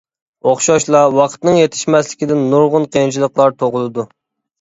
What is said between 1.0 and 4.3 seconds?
ۋاقىتنىڭ يېتىشمەسلىكىدىن نۇرغۇن قىيىنچىلىقلار تۇغۇلىدۇ.